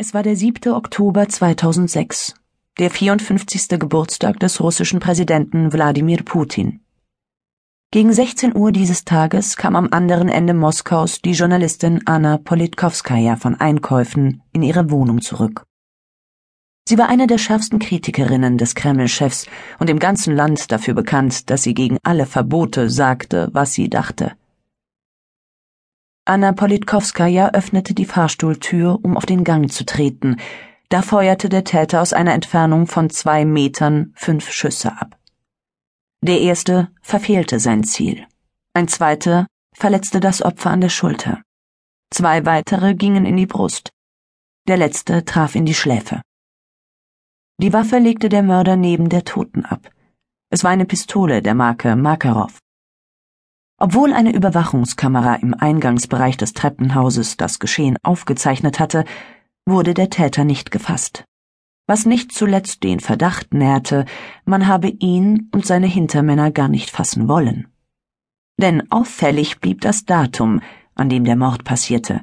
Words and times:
Es 0.00 0.14
war 0.14 0.22
der 0.22 0.36
7. 0.36 0.72
Oktober 0.74 1.28
2006, 1.28 2.34
der 2.78 2.88
54. 2.88 3.80
Geburtstag 3.80 4.38
des 4.38 4.60
russischen 4.60 5.00
Präsidenten 5.00 5.72
Wladimir 5.72 6.22
Putin. 6.22 6.78
Gegen 7.90 8.12
16 8.12 8.54
Uhr 8.54 8.70
dieses 8.70 9.04
Tages 9.04 9.56
kam 9.56 9.74
am 9.74 9.88
anderen 9.90 10.28
Ende 10.28 10.54
Moskaus 10.54 11.20
die 11.20 11.32
Journalistin 11.32 12.02
Anna 12.06 12.38
Politkovskaja 12.38 13.34
von 13.34 13.56
Einkäufen 13.56 14.40
in 14.52 14.62
ihre 14.62 14.88
Wohnung 14.92 15.20
zurück. 15.20 15.64
Sie 16.88 16.96
war 16.96 17.08
eine 17.08 17.26
der 17.26 17.38
schärfsten 17.38 17.80
Kritikerinnen 17.80 18.56
des 18.56 18.76
Kreml-Chefs 18.76 19.46
und 19.80 19.90
im 19.90 19.98
ganzen 19.98 20.32
Land 20.36 20.70
dafür 20.70 20.94
bekannt, 20.94 21.50
dass 21.50 21.64
sie 21.64 21.74
gegen 21.74 21.98
alle 22.04 22.26
Verbote 22.26 22.88
sagte, 22.88 23.48
was 23.52 23.72
sie 23.72 23.90
dachte. 23.90 24.36
Anna 26.28 26.52
Politkovskaja 26.52 27.54
öffnete 27.54 27.94
die 27.94 28.04
Fahrstuhltür, 28.04 28.98
um 29.02 29.16
auf 29.16 29.24
den 29.24 29.44
Gang 29.44 29.72
zu 29.72 29.86
treten. 29.86 30.36
Da 30.90 31.00
feuerte 31.00 31.48
der 31.48 31.64
Täter 31.64 32.02
aus 32.02 32.12
einer 32.12 32.34
Entfernung 32.34 32.86
von 32.86 33.08
zwei 33.08 33.46
Metern 33.46 34.12
fünf 34.14 34.50
Schüsse 34.50 34.92
ab. 34.92 35.18
Der 36.20 36.42
erste 36.42 36.90
verfehlte 37.00 37.58
sein 37.60 37.82
Ziel. 37.82 38.26
Ein 38.74 38.88
zweiter 38.88 39.46
verletzte 39.74 40.20
das 40.20 40.42
Opfer 40.42 40.68
an 40.68 40.82
der 40.82 40.90
Schulter. 40.90 41.40
Zwei 42.10 42.44
weitere 42.44 42.94
gingen 42.94 43.24
in 43.24 43.38
die 43.38 43.46
Brust. 43.46 43.88
Der 44.66 44.76
letzte 44.76 45.24
traf 45.24 45.54
in 45.54 45.64
die 45.64 45.72
Schläfe. 45.72 46.20
Die 47.58 47.72
Waffe 47.72 48.00
legte 48.00 48.28
der 48.28 48.42
Mörder 48.42 48.76
neben 48.76 49.08
der 49.08 49.24
Toten 49.24 49.64
ab. 49.64 49.90
Es 50.50 50.62
war 50.62 50.72
eine 50.72 50.84
Pistole 50.84 51.40
der 51.40 51.54
Marke 51.54 51.96
Makarov. 51.96 52.58
Obwohl 53.80 54.12
eine 54.12 54.34
Überwachungskamera 54.34 55.36
im 55.36 55.54
Eingangsbereich 55.54 56.36
des 56.36 56.52
Treppenhauses 56.52 57.36
das 57.36 57.60
Geschehen 57.60 57.96
aufgezeichnet 58.02 58.80
hatte, 58.80 59.04
wurde 59.66 59.94
der 59.94 60.10
Täter 60.10 60.44
nicht 60.44 60.72
gefasst. 60.72 61.24
Was 61.86 62.04
nicht 62.04 62.32
zuletzt 62.32 62.82
den 62.82 62.98
Verdacht 62.98 63.54
nährte, 63.54 64.04
man 64.44 64.66
habe 64.66 64.88
ihn 64.88 65.48
und 65.54 65.64
seine 65.64 65.86
Hintermänner 65.86 66.50
gar 66.50 66.68
nicht 66.68 66.90
fassen 66.90 67.28
wollen. 67.28 67.68
Denn 68.60 68.90
auffällig 68.90 69.60
blieb 69.60 69.80
das 69.80 70.04
Datum, 70.04 70.60
an 70.96 71.08
dem 71.08 71.24
der 71.24 71.36
Mord 71.36 71.62
passierte. 71.62 72.22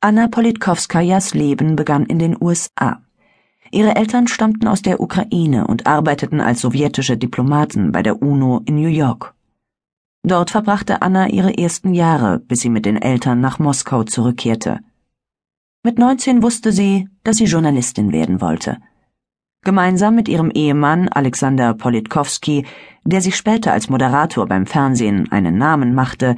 Anna 0.00 0.28
Politkovskajas 0.28 1.32
Leben 1.32 1.74
begann 1.74 2.04
in 2.04 2.18
den 2.18 2.36
USA. 2.40 3.02
Ihre 3.70 3.96
Eltern 3.96 4.28
stammten 4.28 4.68
aus 4.68 4.82
der 4.82 5.00
Ukraine 5.00 5.66
und 5.66 5.86
arbeiteten 5.86 6.40
als 6.40 6.60
sowjetische 6.60 7.16
Diplomaten 7.16 7.92
bei 7.92 8.02
der 8.02 8.22
UNO 8.22 8.62
in 8.66 8.76
New 8.76 8.88
York. 8.88 9.34
Dort 10.28 10.50
verbrachte 10.50 11.00
Anna 11.00 11.30
ihre 11.30 11.56
ersten 11.56 11.94
Jahre, 11.94 12.38
bis 12.38 12.60
sie 12.60 12.68
mit 12.68 12.84
den 12.84 13.00
Eltern 13.00 13.40
nach 13.40 13.58
Moskau 13.58 14.04
zurückkehrte. 14.04 14.80
Mit 15.82 15.98
19 15.98 16.42
wusste 16.42 16.70
sie, 16.70 17.08
dass 17.24 17.38
sie 17.38 17.46
Journalistin 17.46 18.12
werden 18.12 18.42
wollte. 18.42 18.76
Gemeinsam 19.64 20.14
mit 20.14 20.28
ihrem 20.28 20.50
Ehemann 20.50 21.08
Alexander 21.08 21.72
Politkovsky, 21.72 22.66
der 23.04 23.22
sich 23.22 23.36
später 23.36 23.72
als 23.72 23.88
Moderator 23.88 24.46
beim 24.46 24.66
Fernsehen 24.66 25.32
einen 25.32 25.56
Namen 25.56 25.94
machte, 25.94 26.36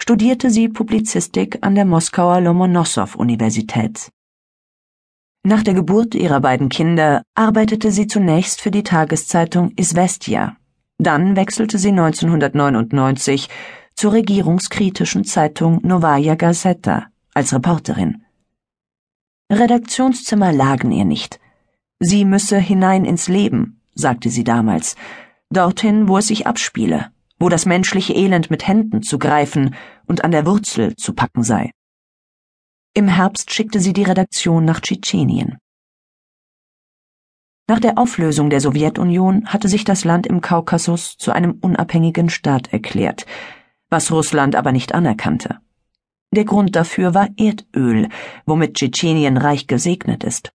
studierte 0.00 0.48
sie 0.48 0.68
Publizistik 0.68 1.58
an 1.62 1.74
der 1.74 1.84
Moskauer 1.84 2.40
Lomonossow-Universität. 2.42 4.12
Nach 5.44 5.64
der 5.64 5.74
Geburt 5.74 6.14
ihrer 6.14 6.40
beiden 6.40 6.68
Kinder 6.68 7.22
arbeitete 7.34 7.90
sie 7.90 8.06
zunächst 8.06 8.60
für 8.60 8.70
die 8.70 8.84
Tageszeitung 8.84 9.72
Isvestia 9.74 10.56
dann 11.02 11.36
wechselte 11.36 11.78
sie 11.78 11.90
1999 11.90 13.48
zur 13.94 14.12
regierungskritischen 14.12 15.24
Zeitung 15.24 15.80
Novaya 15.82 16.34
Gazeta 16.34 17.06
als 17.34 17.52
Reporterin. 17.54 18.24
Redaktionszimmer 19.50 20.52
lagen 20.52 20.92
ihr 20.92 21.04
nicht. 21.04 21.38
Sie 22.00 22.24
müsse 22.24 22.58
hinein 22.58 23.04
ins 23.04 23.28
Leben, 23.28 23.80
sagte 23.94 24.30
sie 24.30 24.44
damals, 24.44 24.96
dorthin, 25.50 26.08
wo 26.08 26.18
es 26.18 26.26
sich 26.26 26.46
abspiele, 26.46 27.10
wo 27.38 27.48
das 27.48 27.66
menschliche 27.66 28.14
Elend 28.14 28.50
mit 28.50 28.66
Händen 28.66 29.02
zu 29.02 29.18
greifen 29.18 29.74
und 30.06 30.24
an 30.24 30.30
der 30.30 30.46
Wurzel 30.46 30.96
zu 30.96 31.12
packen 31.12 31.42
sei. 31.42 31.70
Im 32.94 33.08
Herbst 33.08 33.52
schickte 33.52 33.80
sie 33.80 33.92
die 33.92 34.02
Redaktion 34.02 34.64
nach 34.64 34.80
Tschetschenien. 34.80 35.58
Nach 37.72 37.80
der 37.80 37.96
Auflösung 37.96 38.50
der 38.50 38.60
Sowjetunion 38.60 39.46
hatte 39.46 39.66
sich 39.66 39.82
das 39.82 40.04
Land 40.04 40.26
im 40.26 40.42
Kaukasus 40.42 41.16
zu 41.16 41.32
einem 41.32 41.52
unabhängigen 41.62 42.28
Staat 42.28 42.70
erklärt, 42.70 43.24
was 43.88 44.12
Russland 44.12 44.56
aber 44.56 44.72
nicht 44.72 44.94
anerkannte. 44.94 45.56
Der 46.34 46.44
Grund 46.44 46.76
dafür 46.76 47.14
war 47.14 47.30
Erdöl, 47.38 48.10
womit 48.44 48.74
Tschetschenien 48.74 49.38
reich 49.38 49.68
gesegnet 49.68 50.22
ist. 50.22 50.52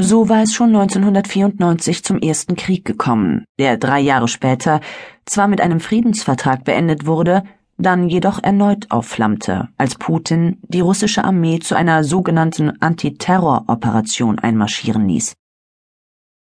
So 0.00 0.30
war 0.30 0.42
es 0.44 0.54
schon 0.54 0.68
1994 0.68 2.02
zum 2.02 2.18
ersten 2.20 2.56
Krieg 2.56 2.86
gekommen, 2.86 3.44
der 3.58 3.76
drei 3.76 4.00
Jahre 4.00 4.28
später 4.28 4.80
zwar 5.26 5.46
mit 5.46 5.60
einem 5.60 5.78
Friedensvertrag 5.78 6.64
beendet 6.64 7.04
wurde, 7.04 7.42
dann 7.76 8.08
jedoch 8.08 8.42
erneut 8.42 8.90
aufflammte, 8.90 9.68
als 9.76 9.96
Putin 9.96 10.56
die 10.62 10.80
russische 10.80 11.22
Armee 11.22 11.58
zu 11.58 11.74
einer 11.74 12.02
sogenannten 12.02 12.80
Antiterroroperation 12.80 14.38
einmarschieren 14.38 15.06
ließ. 15.06 15.34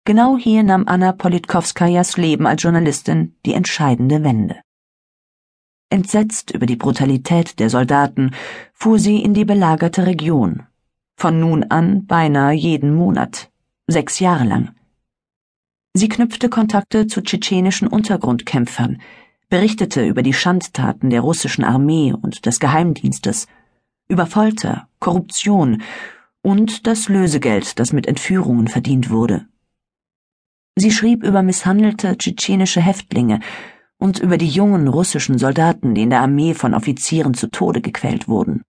Genau 0.04 0.36
hier 0.36 0.64
nahm 0.64 0.88
Anna 0.88 1.12
Politkovskajas 1.12 2.16
Leben 2.16 2.44
als 2.44 2.64
Journalistin 2.64 3.36
die 3.46 3.54
entscheidende 3.54 4.24
Wende. 4.24 4.60
Entsetzt 5.90 6.50
über 6.50 6.66
die 6.66 6.74
Brutalität 6.74 7.60
der 7.60 7.70
Soldaten 7.70 8.32
fuhr 8.72 8.98
sie 8.98 9.22
in 9.22 9.32
die 9.32 9.44
belagerte 9.44 10.04
Region. 10.04 10.66
Von 11.16 11.38
nun 11.38 11.62
an 11.64 12.04
beinahe 12.06 12.52
jeden 12.52 12.92
Monat, 12.96 13.52
sechs 13.86 14.18
Jahre 14.18 14.42
lang. 14.42 14.74
Sie 15.94 16.08
knüpfte 16.08 16.48
Kontakte 16.48 17.06
zu 17.06 17.22
tschetschenischen 17.22 17.86
Untergrundkämpfern, 17.86 19.00
berichtete 19.50 20.04
über 20.04 20.24
die 20.24 20.32
Schandtaten 20.32 21.10
der 21.10 21.20
russischen 21.20 21.62
Armee 21.62 22.12
und 22.12 22.46
des 22.46 22.58
Geheimdienstes, 22.58 23.46
über 24.08 24.26
Folter, 24.26 24.88
Korruption 24.98 25.82
und 26.42 26.88
das 26.88 27.08
Lösegeld, 27.08 27.78
das 27.78 27.92
mit 27.92 28.08
Entführungen 28.08 28.66
verdient 28.66 29.10
wurde. 29.10 29.46
Sie 30.76 30.90
schrieb 30.90 31.22
über 31.22 31.42
misshandelte 31.42 32.16
tschetschenische 32.16 32.80
Häftlinge 32.80 33.40
und 33.98 34.18
über 34.18 34.38
die 34.38 34.48
jungen 34.48 34.88
russischen 34.88 35.38
Soldaten, 35.38 35.94
die 35.94 36.02
in 36.02 36.10
der 36.10 36.20
Armee 36.20 36.54
von 36.54 36.74
Offizieren 36.74 37.34
zu 37.34 37.50
Tode 37.50 37.80
gequält 37.80 38.26
wurden, 38.26 38.62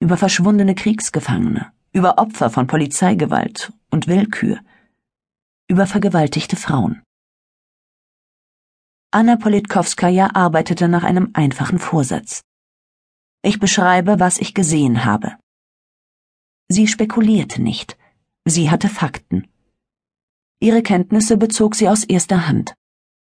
über 0.00 0.16
verschwundene 0.16 0.74
Kriegsgefangene, 0.74 1.72
über 1.92 2.18
Opfer 2.18 2.50
von 2.50 2.66
Polizeigewalt 2.66 3.72
und 3.90 4.08
Willkür, 4.08 4.60
über 5.68 5.86
vergewaltigte 5.86 6.56
Frauen. 6.56 7.02
Anna 9.10 9.36
Politkovskaja 9.36 10.34
arbeitete 10.34 10.88
nach 10.88 11.04
einem 11.04 11.30
einfachen 11.34 11.78
Vorsatz. 11.78 12.42
Ich 13.42 13.58
beschreibe, 13.58 14.20
was 14.20 14.38
ich 14.38 14.54
gesehen 14.54 15.04
habe. 15.04 15.36
Sie 16.68 16.86
spekulierte 16.86 17.60
nicht. 17.60 17.98
Sie 18.46 18.70
hatte 18.70 18.88
Fakten. 18.88 19.51
Ihre 20.62 20.82
Kenntnisse 20.82 21.36
bezog 21.36 21.74
sie 21.74 21.88
aus 21.88 22.04
erster 22.04 22.46
Hand. 22.46 22.74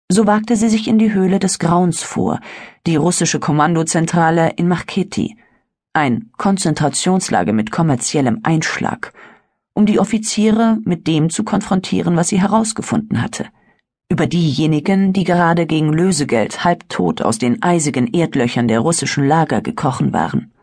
So 0.09 0.25
wagte 0.27 0.55
sie 0.55 0.69
sich 0.69 0.87
in 0.87 0.97
die 0.97 1.11
Höhle 1.11 1.39
des 1.39 1.59
Grauens 1.59 2.01
vor, 2.01 2.39
die 2.85 2.95
russische 2.95 3.41
Kommandozentrale 3.41 4.53
in 4.55 4.69
Marketi, 4.69 5.35
ein 5.91 6.31
Konzentrationslager 6.37 7.51
mit 7.51 7.69
kommerziellem 7.69 8.39
Einschlag, 8.43 9.11
um 9.73 9.85
die 9.85 9.99
Offiziere 9.99 10.77
mit 10.85 11.05
dem 11.05 11.29
zu 11.29 11.43
konfrontieren, 11.43 12.15
was 12.15 12.29
sie 12.29 12.39
herausgefunden 12.39 13.21
hatte. 13.21 13.47
Über 14.09 14.25
diejenigen, 14.25 15.11
die 15.11 15.25
gerade 15.25 15.65
gegen 15.65 15.91
Lösegeld 15.91 16.63
halbtot 16.63 17.21
aus 17.21 17.39
den 17.39 17.61
eisigen 17.61 18.07
Erdlöchern 18.07 18.69
der 18.69 18.79
russischen 18.79 19.27
Lager 19.27 19.59
gekrochen 19.59 20.13
waren. 20.13 20.53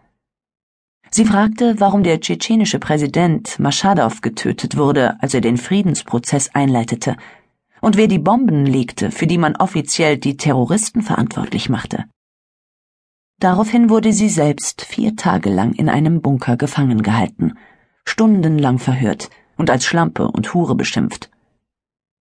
Sie 1.17 1.25
fragte, 1.25 1.79
warum 1.79 2.03
der 2.03 2.21
tschetschenische 2.21 2.81
Präsident 2.81 3.61
Maschadow 3.61 4.21
getötet 4.21 4.77
wurde, 4.77 5.15
als 5.23 5.33
er 5.33 5.41
den 5.41 5.59
Friedensprozess 5.59 6.57
einleitete, 6.57 7.17
und 7.81 7.97
wer 7.97 8.09
die 8.09 8.19
Bomben 8.19 8.67
legte, 8.67 9.13
für 9.13 9.29
die 9.29 9.39
man 9.39 9.55
offiziell 9.55 10.19
die 10.19 10.37
Terroristen 10.37 11.03
verantwortlich 11.03 11.69
machte. 11.69 12.07
Daraufhin 13.39 13.91
wurde 13.91 14.13
sie 14.13 14.29
selbst 14.29 14.83
vier 14.83 15.15
Tage 15.15 15.51
lang 15.51 15.73
in 15.75 15.89
einem 15.89 16.21
Bunker 16.21 16.57
gefangen 16.57 17.05
gehalten, 17.05 17.53
stundenlang 18.05 18.81
verhört 18.81 19.31
und 19.57 19.71
als 19.71 19.85
Schlampe 19.85 20.27
und 20.27 20.53
Hure 20.53 20.75
beschimpft. 20.75 21.31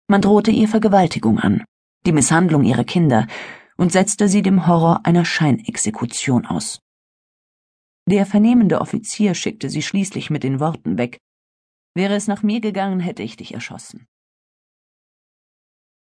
Man 0.09 0.23
drohte 0.23 0.51
ihr 0.51 0.67
Vergewaltigung 0.67 1.39
an, 1.39 1.63
die 2.05 2.11
Misshandlung 2.11 2.65
ihrer 2.65 2.83
Kinder 2.83 3.29
und 3.77 3.93
setzte 3.93 4.27
sie 4.27 4.43
dem 4.43 4.67
Horror 4.67 5.03
einer 5.05 5.25
Scheinexekution 5.25 6.47
aus. 6.47 6.81
Der 8.13 8.27
vernehmende 8.27 8.83
Offizier 8.83 9.33
schickte 9.33 9.71
sie 9.71 9.81
schließlich 9.81 10.29
mit 10.29 10.43
den 10.43 10.61
Worten 10.61 10.99
weg 10.99 11.17
Wäre 11.95 12.15
es 12.15 12.27
nach 12.27 12.43
mir 12.43 12.61
gegangen, 12.61 13.01
hätte 13.01 13.23
ich 13.23 13.39
dich 13.39 13.55
erschossen. 13.55 14.07